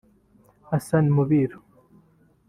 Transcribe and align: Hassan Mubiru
Hassan 0.69 1.05
Mubiru 1.15 1.57